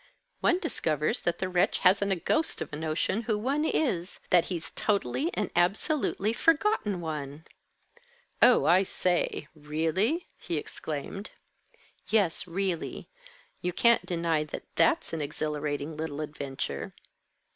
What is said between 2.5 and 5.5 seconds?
of a notion who one is that he's totally